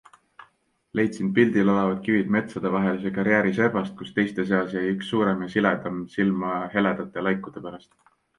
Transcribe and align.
Leidsin 0.99 1.27
pildil 1.39 1.67
olevad 1.73 1.99
kivid 2.07 2.31
metsade 2.35 2.71
vahelise 2.75 3.11
karjääri 3.17 3.53
servast, 3.59 3.93
kus 4.01 4.15
teiste 4.17 4.47
seas 4.53 4.75
jäi 4.79 4.83
üks 4.95 5.13
suurem 5.15 5.45
ja 5.47 5.51
siledam 5.57 6.01
silma 6.17 6.57
heledate 6.79 7.29
laikude 7.29 7.67
pärast. 7.69 7.97